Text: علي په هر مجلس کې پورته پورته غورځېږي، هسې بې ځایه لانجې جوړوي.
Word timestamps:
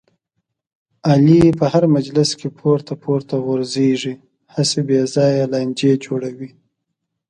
علي 1.11 1.41
په 1.59 1.65
هر 1.73 1.83
مجلس 1.95 2.29
کې 2.39 2.47
پورته 2.59 2.93
پورته 3.03 3.35
غورځېږي، 3.45 4.13
هسې 4.53 4.79
بې 4.87 4.99
ځایه 5.15 5.43
لانجې 5.53 5.91
جوړوي. 6.05 6.49